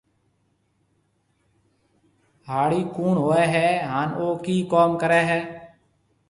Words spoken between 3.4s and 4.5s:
هيَ هانَ او